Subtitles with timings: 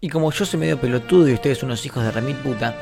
[0.00, 2.74] Y como yo soy medio pelotudo y ustedes unos hijos de remil puta,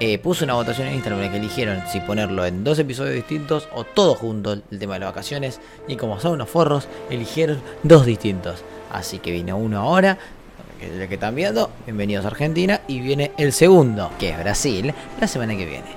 [0.00, 3.14] eh, puse una votación en Instagram en la que eligieron si ponerlo en dos episodios
[3.14, 5.60] distintos o todo junto el tema de las vacaciones.
[5.86, 8.62] Y como son unos forros, eligieron dos distintos.
[8.92, 10.18] Así que vino uno ahora,
[10.80, 11.70] que es el que están viendo.
[11.84, 12.80] Bienvenidos a Argentina.
[12.88, 15.94] Y viene el segundo, que es Brasil, la semana que viene.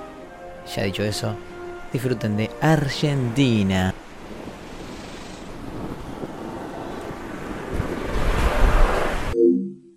[0.74, 1.34] Ya dicho eso,
[1.92, 3.94] disfruten de Argentina.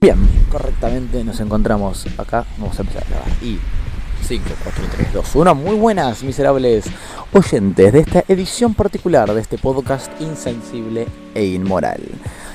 [0.03, 0.17] Bien,
[0.49, 2.43] correctamente nos encontramos acá.
[2.57, 3.29] Vamos a empezar a grabar.
[3.43, 3.59] Y
[4.23, 5.53] 5, 4, 3, 2, 1.
[5.53, 6.85] Muy buenas, miserables
[7.31, 11.05] oyentes de esta edición particular de este podcast insensible
[11.35, 12.01] e inmoral.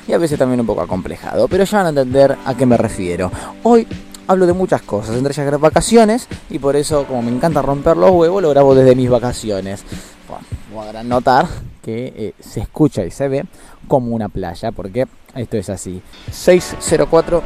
[0.09, 2.77] Y a veces también un poco acomplejado, pero ya van a entender a qué me
[2.77, 3.31] refiero.
[3.63, 3.87] Hoy
[4.27, 8.11] hablo de muchas cosas, entre ellas vacaciones, y por eso, como me encanta romper los
[8.11, 9.85] huevos, lo grabo desde mis vacaciones.
[10.29, 10.45] Bueno,
[10.75, 11.47] podrán notar
[11.87, 13.45] que eh, se escucha y se ve
[13.87, 15.07] como una playa, porque
[15.37, 16.03] esto es así.
[16.33, 17.45] 604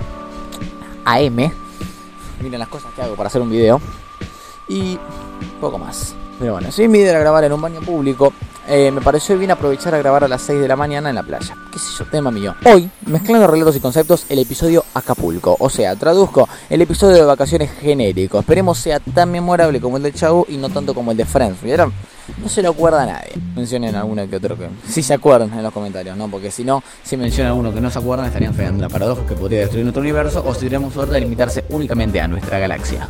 [1.05, 1.53] AM.
[2.41, 3.83] Miren las cosas que hago para hacer un video.
[4.67, 4.99] Y
[5.61, 6.15] poco más.
[6.39, 8.33] Pero bueno, si idea era grabar en un baño público,
[8.69, 11.23] eh, me pareció bien aprovechar a grabar a las 6 de la mañana en la
[11.23, 11.57] playa.
[11.73, 12.05] ¿Qué sé yo?
[12.07, 12.55] Tema mío.
[12.65, 15.57] Hoy, mezclando relatos y conceptos, el episodio Acapulco.
[15.59, 18.39] O sea, traduzco el episodio de vacaciones genérico.
[18.39, 21.63] Esperemos sea tan memorable como el de Chau y no tanto como el de Friends.
[21.63, 21.93] ¿Vieron?
[22.39, 23.33] No se lo acuerda a nadie.
[23.57, 26.29] Mencionen alguno que otro que sí se acuerdan en los comentarios, ¿no?
[26.29, 29.35] Porque si no, si mencionan alguno que no se acuerdan, estarían fregando la paradoja que
[29.35, 33.09] podría destruir nuestro universo o si tuviéramos suerte de limitarse únicamente a nuestra galaxia.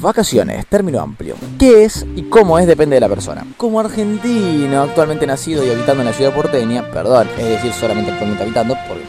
[0.00, 1.36] Vacaciones, término amplio.
[1.58, 3.46] ¿Qué es y cómo es depende de la persona?
[3.56, 8.42] Como argentino, actualmente nacido y habitando en la ciudad porteña, perdón, es decir, solamente actualmente
[8.42, 9.04] habitando, porque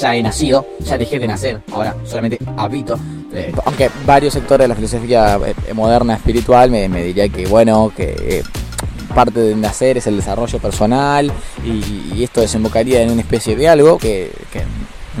[0.00, 2.98] ya he nacido, ya dejé de nacer, ahora solamente habito.
[3.32, 7.92] Eh, aunque varios sectores de la filosofía eh, moderna espiritual me, me diría que, bueno,
[7.96, 8.42] que eh,
[9.14, 11.32] parte de nacer es el desarrollo personal
[11.64, 14.30] y, esto desembocaría en una especie de algo que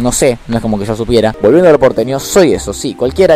[0.00, 1.34] no sé, no es como que yo supiera.
[1.42, 2.94] Volviendo al porteño, soy eso, sí.
[2.94, 3.32] Cualquier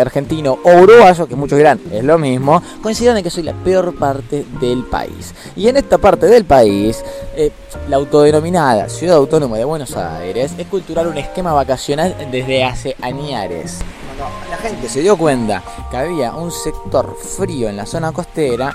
[0.00, 3.94] argentino o uruguayo, que muchos dirán es lo mismo, coincidan en que soy la peor
[3.94, 5.34] parte del país.
[5.56, 7.02] Y en esta parte del país,
[7.36, 7.50] eh,
[7.88, 13.78] la autodenominada Ciudad Autónoma de Buenos Aires es cultural un esquema vacacional desde hace añares.
[14.18, 18.74] Cuando la gente se dio cuenta que había un sector frío en la zona costera,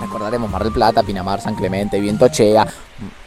[0.00, 2.66] recordaremos Mar del Plata, Pinamar, San Clemente, Vientochea,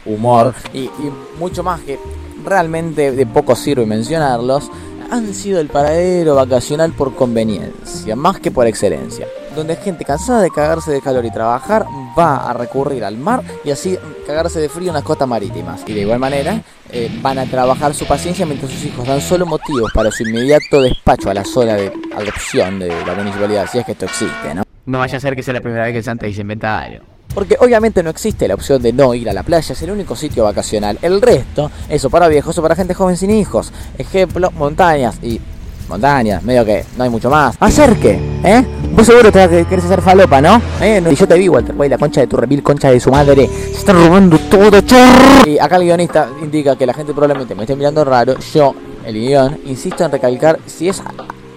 [0.06, 1.98] Humor y, y mucho más que
[2.44, 4.70] realmente de poco sirve mencionarlos,
[5.10, 9.26] han sido el paradero vacacional por conveniencia, más que por excelencia.
[9.56, 13.70] Donde gente cansada de cagarse de calor y trabajar va a recurrir al mar y
[13.70, 15.82] así cagarse de frío en las costas marítimas.
[15.86, 16.62] Y de igual manera
[16.92, 20.82] eh, van a trabajar su paciencia mientras sus hijos dan solo motivos para su inmediato
[20.82, 24.62] despacho a la zona de adopción de la municipalidad, si es que esto existe, ¿no?
[24.86, 27.02] No vaya a ser que sea la primera vez que el Santa dice inventario.
[27.34, 30.16] Porque obviamente no existe la opción de no ir a la playa, es el único
[30.16, 30.98] sitio vacacional.
[31.02, 33.72] El resto, eso para viejos o para gente joven sin hijos.
[33.96, 35.40] Ejemplo, montañas y
[35.88, 37.56] montañas, medio que no hay mucho más.
[37.60, 38.64] Acerque, ¿eh?
[38.92, 40.60] Vos seguro te querés hacer falopa, ¿no?
[40.80, 41.02] ¿Eh?
[41.10, 43.46] Y yo te vi, Walter, güey, la concha de tu remil, concha de su madre.
[43.46, 45.46] Se está robando todo, chorro.
[45.46, 48.36] Y acá el guionista indica que la gente probablemente me esté mirando raro.
[48.52, 48.74] Yo,
[49.04, 51.02] el guion, insisto en recalcar si es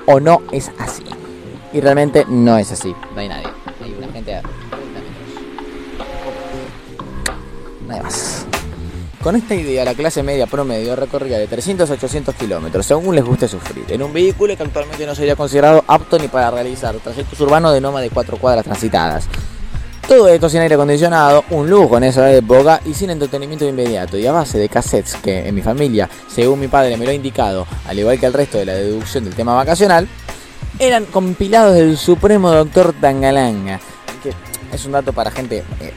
[0.05, 1.03] o no es así.
[1.73, 2.93] Y realmente no es así.
[3.15, 3.47] No hay nadie.
[3.83, 4.41] Hay una gente
[9.23, 13.23] Con esta idea, la clase media promedio recorría de 300 a 800 kilómetros, según les
[13.23, 17.39] guste sufrir, en un vehículo que actualmente no sería considerado apto ni para realizar trayectos
[17.39, 19.27] urbanos de no más de 4 cuadras transitadas.
[20.07, 24.25] Todo esto sin aire acondicionado, un lujo en esa época y sin entretenimiento inmediato y
[24.25, 27.67] a base de cassettes que en mi familia, según mi padre me lo ha indicado,
[27.87, 30.07] al igual que el resto de la deducción del tema vacacional,
[30.79, 33.79] eran compilados del supremo doctor Tangalanga,
[34.23, 34.33] que
[34.75, 35.93] es un dato para gente eh,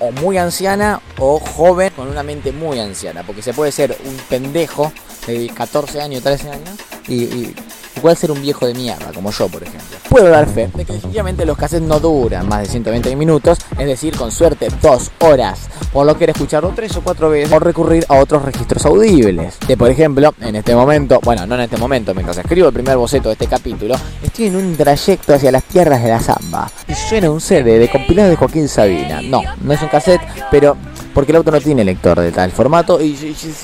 [0.00, 4.16] o muy anciana o joven con una mente muy anciana, porque se puede ser un
[4.28, 4.92] pendejo
[5.26, 6.70] de 14 años, 13 años
[7.08, 7.54] y,
[7.96, 9.96] igual ser un viejo de mierda, como yo, por ejemplo.
[10.08, 13.86] Puedo dar fe de que definitivamente los cassettes no duran más de 120 minutos, es
[13.86, 17.58] decir, con suerte dos horas, por lo que era escucharlo tres o cuatro veces o
[17.58, 19.58] recurrir a otros registros audibles.
[19.66, 22.96] De por ejemplo, en este momento, bueno, no en este momento, mientras escribo el primer
[22.96, 26.94] boceto de este capítulo, estoy en un trayecto hacia las tierras de la samba y
[26.94, 29.20] suena un CD de compilado de Joaquín Sabina.
[29.22, 30.76] No, no es un cassette, pero
[31.16, 33.16] porque el auto no tiene lector de tal formato y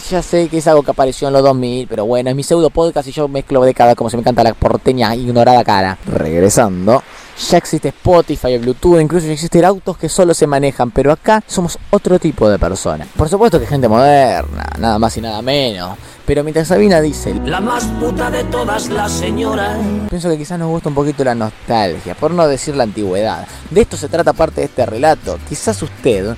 [0.08, 2.70] ya sé que es algo que apareció en los 2000, pero bueno, es mi pseudo
[2.70, 5.99] podcast y yo mezclo décadas como se me encanta la porteña ignorada cara.
[6.06, 7.02] Regresando,
[7.50, 11.78] ya existe Spotify, Bluetooth, incluso ya existen autos que solo se manejan, pero acá somos
[11.90, 13.08] otro tipo de personas.
[13.14, 15.98] Por supuesto que gente moderna, nada más y nada menos.
[16.25, 19.76] Pero mientras Sabina dice La más puta de todas las señoras.
[20.08, 23.46] Pienso que quizás nos gusta un poquito la nostalgia, por no decir la antigüedad.
[23.70, 25.38] De esto se trata parte de este relato.
[25.48, 26.37] Quizás usted,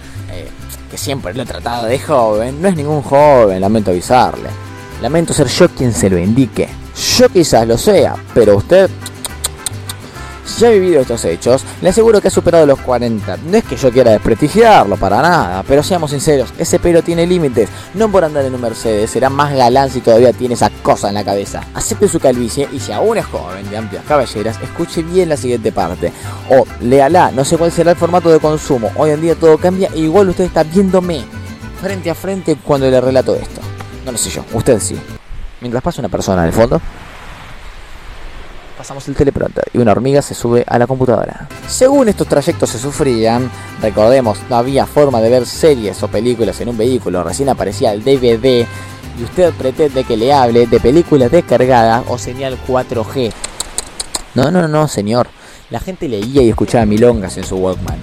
[0.94, 4.48] que siempre lo he tratado de joven, no es ningún joven, lamento avisarle.
[5.02, 6.68] Lamento ser yo quien se lo indique.
[7.18, 8.88] Yo quizás lo sea, pero usted
[10.58, 13.36] ya ha vivido estos hechos, le aseguro que ha superado los 40.
[13.38, 17.68] No es que yo quiera desprestigiarlo, para nada, pero seamos sinceros, ese pelo tiene límites.
[17.94, 21.14] No por andar en un Mercedes, será más galán si todavía tiene esa cosa en
[21.14, 21.62] la cabeza.
[21.74, 25.72] Acepte su calvicie y si aún es joven, de amplias caballeras, escuche bien la siguiente
[25.72, 26.12] parte.
[26.50, 28.90] O léala, no sé cuál será el formato de consumo.
[28.96, 31.24] Hoy en día todo cambia e igual usted está viéndome
[31.80, 33.60] frente a frente cuando le relato esto.
[34.04, 34.98] No lo sé yo, usted sí.
[35.60, 36.80] Mientras pasa una persona en el fondo,
[38.84, 41.48] pasamos el teleprompter y una hormiga se sube a la computadora.
[41.66, 43.50] Según estos trayectos se sufrían,
[43.80, 48.04] recordemos, no había forma de ver series o películas en un vehículo, recién aparecía el
[48.04, 48.66] DVD
[49.18, 53.32] y usted pretende que le hable de películas descargadas o señal 4G.
[54.34, 55.28] No, no, no, señor.
[55.70, 58.00] La gente leía y escuchaba milongas en su Walkman.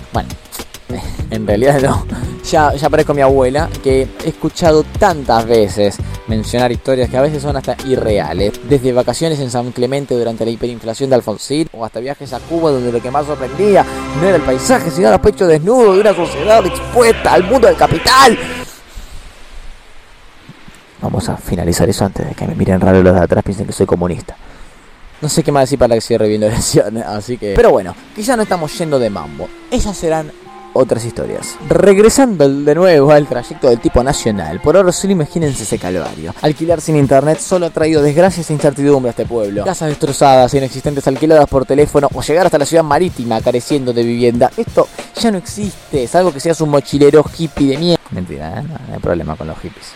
[1.30, 2.06] en realidad no.
[2.50, 5.98] Ya, ya parezco mi abuela que he escuchado tantas veces
[6.28, 8.54] mencionar historias que a veces son hasta irreales.
[8.68, 12.72] Desde vacaciones en San Clemente durante la hiperinflación de Alfonsín o hasta viajes a Cuba
[12.72, 13.86] donde lo que más sorprendía
[14.20, 17.78] no era el paisaje sino los pechos desnudos de una sociedad expuesta al mundo del
[17.78, 18.38] capital.
[21.02, 23.74] Vamos a finalizar eso antes de que me miren raro los de atrás piensen que
[23.74, 24.36] soy comunista.
[25.22, 27.54] No sé qué más decir para que cierre bien la oración, así que...
[27.56, 29.48] Pero bueno, quizá no estamos yendo de mambo.
[29.70, 30.32] Esas serán
[30.74, 31.56] otras historias.
[31.70, 36.34] Regresando de nuevo al trayecto del tipo nacional, por ahora solo imagínense ese calvario.
[36.42, 39.64] Alquilar sin internet solo ha traído desgracias e incertidumbre a este pueblo.
[39.66, 44.52] Casas destrozadas, inexistentes alquiladas por teléfono o llegar hasta la ciudad marítima careciendo de vivienda.
[44.56, 44.88] Esto
[45.20, 48.04] ya no existe, salvo que seas un mochilero hippie de mierda.
[48.12, 48.64] Mentira, ¿eh?
[48.64, 49.88] no, hay problema con los hippies.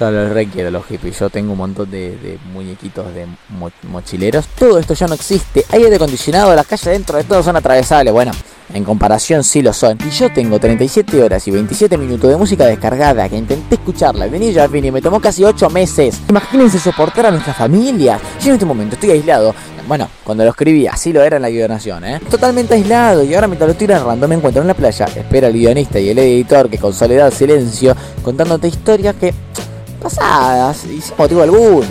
[0.00, 1.18] Yo los requiero los hippies.
[1.18, 4.46] Yo tengo un montón de, muñequitos de mo- mochileros.
[4.56, 5.64] Todo esto ya no existe.
[5.70, 8.12] Hay aire acondicionado, las calles dentro de todo son atravesables.
[8.12, 8.30] Bueno,
[8.72, 9.98] en comparación sí lo son.
[10.06, 14.36] Y yo tengo 37 horas y 27 minutos de música descargada que intenté escucharla de
[14.36, 16.20] inicio a fin y me tomó casi 8 meses.
[16.28, 18.18] Imagínense soportar a nuestra familia.
[18.40, 19.54] Yo en este momento estoy aislado.
[19.86, 22.20] Bueno, cuando lo escribí, así lo era en la guionación, ¿eh?
[22.30, 25.06] Totalmente aislado y ahora mientras lo estoy narrando me encuentro en la playa.
[25.06, 29.32] Espera el guionista y el editor que con soledad, silencio, contándote historias que
[30.02, 31.86] pasadas y sin motivo alguno.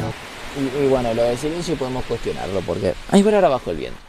[0.55, 2.93] Y, y bueno, lo del silencio podemos cuestionarlo porque...
[3.11, 4.06] Ay, pero ahora bajó el viento.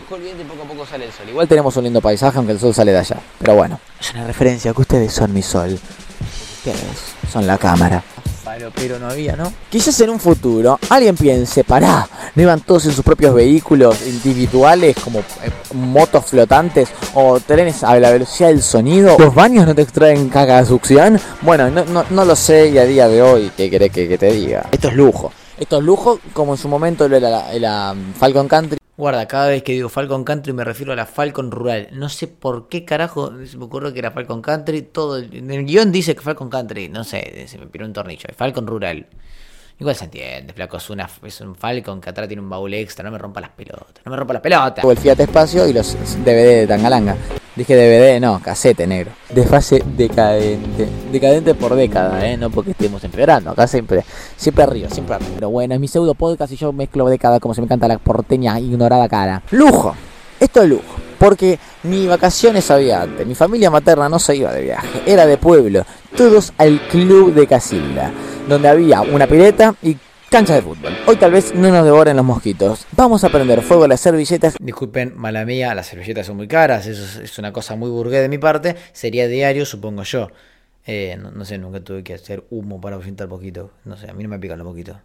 [0.00, 1.28] Bajó el viento y poco a poco sale el sol.
[1.28, 3.16] Igual tenemos un lindo paisaje aunque el sol sale de allá.
[3.38, 5.76] Pero bueno, es una referencia que ustedes son mi sol.
[6.58, 6.76] Ustedes
[7.32, 8.02] son la cámara.
[8.74, 9.52] Pero no había, ¿no?
[9.68, 14.96] Quizás en un futuro alguien piense, pará, ¿no iban todos en sus propios vehículos individuales
[15.02, 19.16] como eh, motos flotantes o trenes a la velocidad del sonido?
[19.18, 21.20] ¿Los baños no te extraen caga de succión?
[21.42, 24.18] Bueno, no, no, no lo sé y a día de hoy, ¿qué querés que, que
[24.18, 24.66] te diga?
[24.72, 25.32] Esto es lujo.
[25.58, 28.78] Esto es lujo como en su momento lo era la, la Falcon Country.
[28.98, 31.88] Guarda, cada vez que digo Falcon Country me refiero a la Falcon Rural.
[31.92, 34.82] No sé por qué carajo se me ocurrió que era Falcon Country.
[34.82, 36.88] Todo el, el guion dice que Falcon Country.
[36.88, 38.28] No sé, se me piró un tornillo.
[38.36, 39.06] Falcon Rural.
[39.78, 40.78] Igual se entiende, flaco.
[40.78, 43.04] Es, una, es un Falcon que atrás tiene un baúl extra.
[43.04, 44.04] No me rompa las pelotas.
[44.04, 44.84] No me rompa las pelotas.
[44.84, 47.16] O el Fiat Espacio y los DVD de Tangalanga.
[47.58, 49.10] Dije DVD, no, casete negro.
[49.30, 50.88] De fase decadente.
[51.10, 52.36] Decadente por década, ¿eh?
[52.36, 53.50] No porque estemos empeorando.
[53.50, 54.04] Acá siempre,
[54.36, 55.32] siempre arriba, siempre arriba.
[55.34, 57.98] Pero bueno, es mi pseudo podcast y yo mezclo década como se me canta la
[57.98, 59.42] porteña ignorada cara.
[59.50, 59.92] Lujo.
[60.38, 60.84] Esto es lujo.
[61.18, 63.26] Porque mi vacaciones había antes.
[63.26, 65.02] Mi familia materna no se iba de viaje.
[65.04, 65.84] Era de pueblo.
[66.16, 68.12] Todos al club de Casilda.
[68.48, 69.96] Donde había una pileta y
[70.28, 70.96] cancha de fútbol.
[71.06, 72.86] Hoy tal vez no nos devoren los mosquitos.
[72.92, 76.86] Vamos a prender fuego a las servilletas Disculpen, mala mía, las servilletas son muy caras.
[76.86, 78.76] Eso es, una cosa muy burgués de mi parte.
[78.92, 80.28] Sería diario, supongo yo.
[80.86, 83.72] Eh, no, no sé, nunca tuve que hacer humo para ahuyentar poquito.
[83.84, 84.96] No sé, a mí no me pican los poquitos.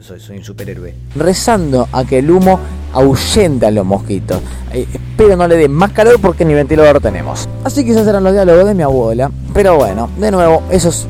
[0.00, 0.94] Soy, soy un superhéroe.
[1.14, 2.58] rezando a que el humo
[2.92, 4.42] ahuyente a los mosquitos.
[4.72, 7.48] Eh, espero no le dé más calor porque ni ventilador tenemos.
[7.62, 9.30] Así que esos eran los diálogos de mi abuela.
[9.54, 11.06] Pero bueno, de nuevo, eso es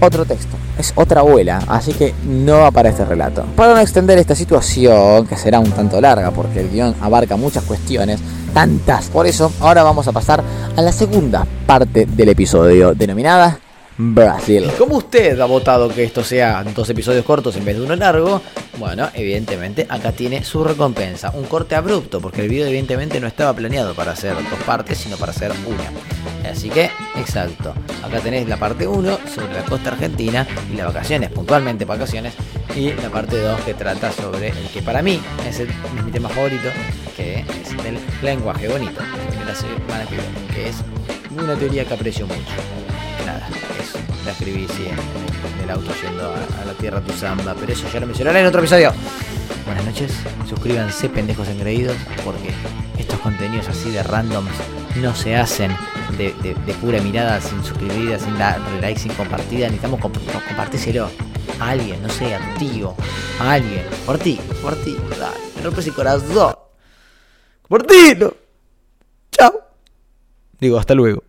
[0.00, 0.57] otro texto.
[0.78, 3.44] Es otra abuela, así que no va para este relato.
[3.56, 7.64] Para no extender esta situación, que será un tanto larga porque el guion abarca muchas
[7.64, 8.20] cuestiones,
[8.54, 9.08] tantas.
[9.08, 10.42] Por eso, ahora vamos a pasar
[10.76, 13.58] a la segunda parte del episodio, denominada
[14.00, 14.70] Brasil.
[14.78, 18.40] Como usted ha votado que esto sea dos episodios cortos en vez de uno largo,
[18.78, 21.32] bueno, evidentemente acá tiene su recompensa.
[21.34, 25.16] Un corte abrupto, porque el video evidentemente no estaba planeado para hacer dos partes, sino
[25.16, 26.17] para hacer una.
[26.50, 27.74] Así que, exacto.
[28.02, 32.34] Acá tenés la parte 1 sobre la costa argentina y las vacaciones, puntualmente vacaciones,
[32.74, 35.68] y la parte 2 que trata sobre el que para mí es, el-
[36.04, 36.68] mi tema favorito,
[37.16, 40.16] que es del lenguaje bonito, de la semana que
[40.54, 40.76] que es
[41.36, 42.40] una teoría que aprecio mucho.
[43.26, 43.48] Nada,
[43.80, 47.72] eso, la escribí sí, en el auto yendo a, a la tierra tu samba, pero
[47.72, 48.92] eso ya lo mencionaré en otro episodio.
[49.66, 50.12] Buenas noches,
[50.48, 52.50] suscríbanse pendejos engreídos porque
[52.98, 54.50] estos contenidos así de randoms
[54.96, 55.70] no se hacen
[56.16, 56.32] de,
[56.66, 59.66] de- pura mirada, sin suscribida, sin darle like, sin compartida.
[59.66, 61.10] Necesitamos comp- no, compartíselo
[61.60, 62.94] a alguien, no sé, a tío,
[63.40, 63.84] a alguien.
[64.06, 66.54] Por ti, por ti, dale, rompes el corazón.
[67.68, 68.32] Por ti, no.
[69.32, 69.52] Chao.
[70.58, 71.22] Digo, hasta luego.